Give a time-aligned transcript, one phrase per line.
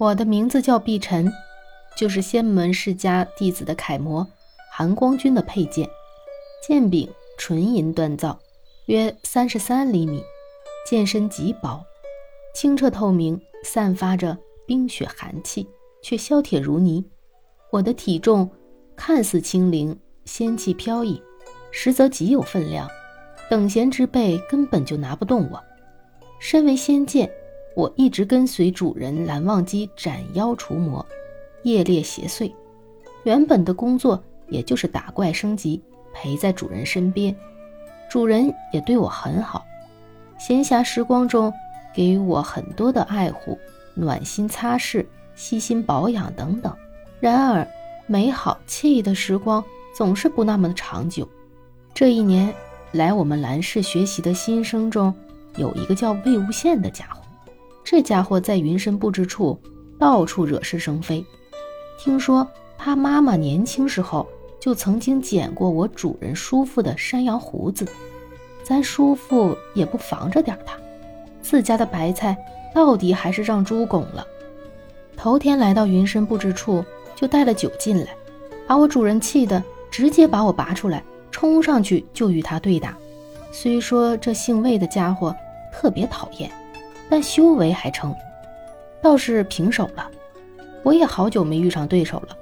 [0.00, 1.30] 我的名字叫碧晨，
[1.94, 4.26] 就是仙门世家弟子的楷模
[4.72, 5.86] 韩光君的佩剑。
[6.66, 8.38] 剑柄纯银锻造，
[8.86, 10.24] 约三十三厘米，
[10.86, 11.84] 剑身极薄，
[12.54, 14.34] 清澈透明，散发着
[14.66, 15.68] 冰雪寒气，
[16.02, 17.04] 却削铁如泥。
[17.70, 18.50] 我的体重
[18.96, 19.94] 看似轻灵，
[20.24, 21.22] 仙气飘逸，
[21.70, 22.88] 实则极有分量，
[23.50, 25.62] 等闲之辈根本就拿不动我。
[26.38, 27.30] 身为仙剑。
[27.74, 31.04] 我一直跟随主人蓝忘机斩妖除魔，
[31.62, 32.52] 夜猎邪祟。
[33.22, 35.80] 原本的工作也就是打怪升级，
[36.12, 37.34] 陪在主人身边。
[38.10, 39.64] 主人也对我很好，
[40.38, 41.52] 闲暇时光中
[41.94, 43.56] 给予我很多的爱护、
[43.94, 46.74] 暖心擦拭、细心保养等等。
[47.20, 47.66] 然而，
[48.06, 49.62] 美好惬意的时光
[49.94, 51.28] 总是不那么的长久。
[51.94, 52.52] 这一年
[52.92, 55.14] 来我们蓝氏学习的新生中，
[55.56, 57.19] 有一个叫魏无羡的家伙。
[57.90, 59.60] 这家伙在云深不知处
[59.98, 61.26] 到处惹是生非。
[61.98, 62.46] 听说
[62.78, 64.24] 他妈妈年轻时候
[64.60, 67.84] 就曾经剪过我主人叔父的山羊胡子，
[68.62, 70.76] 咱叔父也不防着点他，
[71.42, 72.38] 自家的白菜
[72.72, 74.24] 到底还是让猪拱了。
[75.16, 76.84] 头天来到云深不知处，
[77.16, 78.14] 就带了酒进来，
[78.68, 81.02] 把我主人气得直接把我拔出来，
[81.32, 82.96] 冲上去就与他对打。
[83.50, 85.34] 虽说这姓魏的家伙
[85.72, 86.48] 特别讨厌。
[87.10, 88.14] 但修为还成，
[89.02, 90.08] 倒是平手了。
[90.82, 92.36] 我也好久没遇上对手了。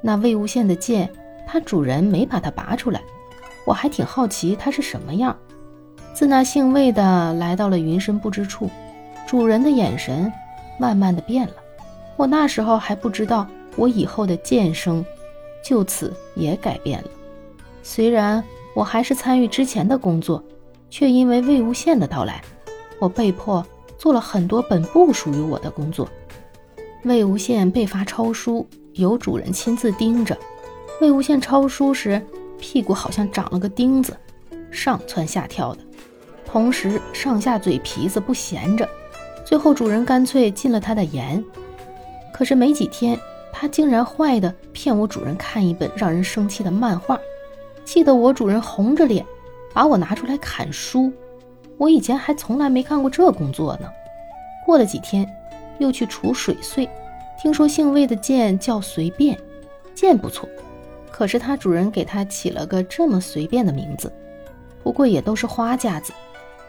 [0.00, 1.08] 那魏无羡的剑，
[1.46, 3.00] 他主人没把它拔出来，
[3.64, 5.36] 我还挺好奇它是什么样。
[6.12, 8.70] 自那姓魏的来到了云深不知处，
[9.26, 10.32] 主人的眼神
[10.78, 11.54] 慢慢的变了。
[12.16, 15.04] 我那时候还不知道，我以后的剑声
[15.62, 17.08] 就此也改变了。
[17.82, 18.42] 虽然
[18.74, 20.42] 我还是参与之前的工作，
[20.88, 22.40] 却因为魏无羡的到来，
[22.98, 23.64] 我被迫。
[23.98, 26.08] 做了很多本不属于我的工作。
[27.04, 30.36] 魏无羡被罚抄书，由主人亲自盯着。
[31.00, 32.20] 魏无羡抄书时，
[32.58, 34.16] 屁股好像长了个钉子，
[34.70, 35.80] 上蹿下跳的，
[36.46, 38.88] 同时上下嘴皮子不闲着。
[39.44, 41.44] 最后主人干脆禁了他的言。
[42.32, 43.18] 可是没几天，
[43.52, 47.18] 他竟然坏的骗我主人看一本让人生气的漫画，
[47.84, 49.24] 气得我主人红着脸
[49.74, 51.12] 把我拿出来砍书。
[51.78, 53.90] 我以前还从来没看过这工作呢。
[54.64, 55.28] 过了几天，
[55.78, 56.88] 又去除水碎。
[57.38, 59.38] 听说姓魏的剑叫随便，
[59.94, 60.48] 剑不错，
[61.10, 64.10] 可是他主人给他起了个这么随便的名字。
[64.82, 66.12] 不过也都是花架子。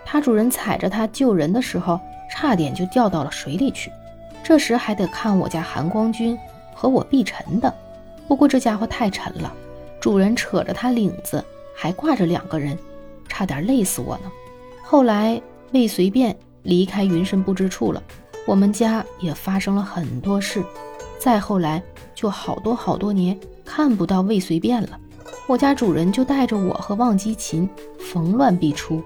[0.04, 2.00] 他主人踩着他救人的时候，
[2.30, 3.92] 差点就掉到了水里去。
[4.44, 6.38] 这时还得看我家韩光君
[6.74, 7.74] 和我碧晨的。
[8.28, 9.54] 不过这家伙太沉了，
[10.00, 11.44] 主人扯着他领子，
[11.76, 12.78] 还挂着两个人，
[13.28, 14.32] 差点累死我呢。
[14.88, 15.42] 后来
[15.72, 18.02] 魏随便离开云深不知处了，
[18.46, 20.64] 我们家也发生了很多事。
[21.18, 21.82] 再后来
[22.14, 24.90] 就好多好多年看不到魏随便了，
[25.48, 29.02] 我家主人就带着我和忘机琴，逢乱必出，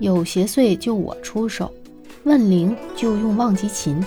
[0.00, 1.72] 有邪祟就我出手，
[2.24, 4.04] 问灵就用忘机琴。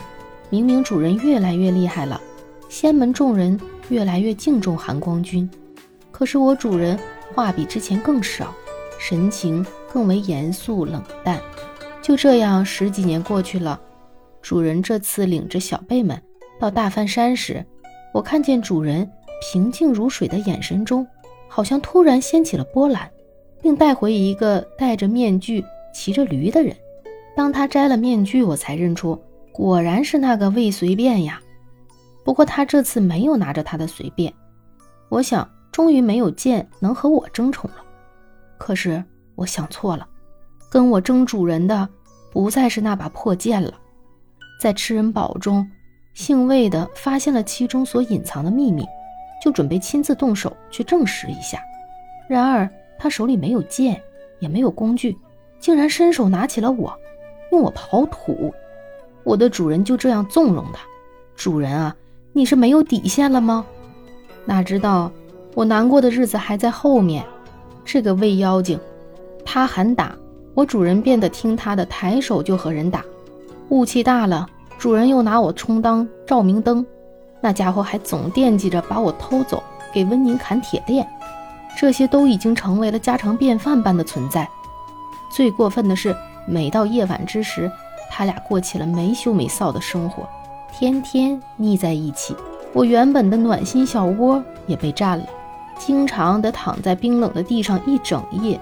[0.49, 2.19] 明明主人越来越厉害了，
[2.67, 3.57] 仙门众人
[3.87, 5.49] 越来越敬重韩光君，
[6.11, 6.99] 可是我主人
[7.33, 8.53] 话比之前更少，
[8.99, 9.65] 神情。
[9.93, 11.39] 更为严肃冷淡，
[12.01, 13.79] 就这样十几年过去了。
[14.41, 16.19] 主人这次领着小辈们
[16.59, 17.63] 到大梵山时，
[18.11, 19.07] 我看见主人
[19.39, 21.07] 平静如水的眼神中，
[21.47, 23.07] 好像突然掀起了波澜，
[23.61, 26.75] 并带回一个戴着面具、骑着驴的人。
[27.35, 29.21] 当他摘了面具，我才认出，
[29.51, 31.39] 果然是那个魏随便呀。
[32.25, 34.33] 不过他这次没有拿着他的随便，
[35.09, 37.77] 我想，终于没有剑能和我争宠了。
[38.57, 39.03] 可是。
[39.35, 40.07] 我想错了，
[40.69, 41.87] 跟我争主人的
[42.31, 43.73] 不再是那把破剑了。
[44.59, 45.69] 在吃人堡中，
[46.13, 48.85] 姓魏的发现了其中所隐藏的秘密，
[49.43, 51.59] 就准备亲自动手去证实一下。
[52.29, 54.01] 然而他手里没有剑，
[54.39, 55.17] 也没有工具，
[55.59, 56.97] 竟然伸手拿起了我，
[57.51, 58.53] 用我刨土。
[59.23, 60.81] 我的主人就这样纵容他。
[61.35, 61.95] 主人啊，
[62.31, 63.65] 你是没有底线了吗？
[64.45, 65.11] 哪知道
[65.55, 67.25] 我难过的日子还在后面。
[67.83, 68.79] 这个魏妖精。
[69.53, 70.15] 他喊打
[70.55, 73.05] 我，主人变得听他的，抬手就和人打。
[73.69, 74.47] 雾气大了，
[74.79, 76.83] 主人又拿我充当照明灯。
[77.39, 79.61] 那家伙还总惦记着把我偷走，
[79.93, 81.07] 给温宁砍铁链。
[81.77, 84.49] 这些都已经成为了家常便饭般的存在。
[85.31, 86.15] 最过分的是，
[86.47, 87.71] 每到夜晚之时，
[88.09, 90.27] 他俩过起了没羞没臊的生活，
[90.71, 92.35] 天天腻在一起。
[92.73, 95.25] 我原本的暖心小窝也被占了，
[95.77, 98.59] 经常得躺在冰冷的地上一整夜。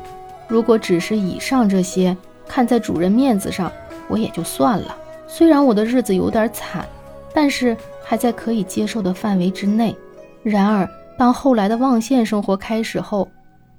[0.52, 2.16] 如果只是以上这些，
[2.46, 3.72] 看在主人面子上，
[4.10, 4.94] 我也就算了。
[5.26, 6.86] 虽然我的日子有点惨，
[7.34, 9.96] 但是还在可以接受的范围之内。
[10.44, 10.86] 然而，
[11.18, 13.30] 当后来的望县生活开始后，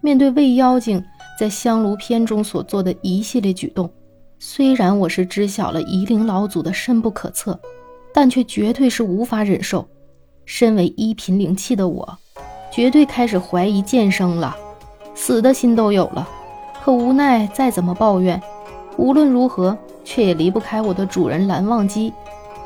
[0.00, 1.04] 面对魏妖精
[1.38, 3.90] 在香炉篇中所做的一系列举动，
[4.38, 7.60] 虽然我是知晓了夷陵老祖的深不可测，
[8.14, 9.86] 但却绝对是无法忍受。
[10.46, 12.18] 身为一品灵气的我，
[12.72, 14.56] 绝对开始怀疑剑生了，
[15.14, 16.26] 死的心都有了。
[16.84, 18.42] 可无奈，再怎么抱怨，
[18.96, 22.12] 无论如何，却也离不开我的主人蓝忘机。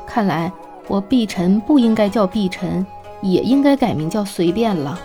[0.07, 0.51] 看来，
[0.87, 2.83] 我碧晨不应该叫碧晨，
[3.21, 4.99] 也应该改名叫随便了。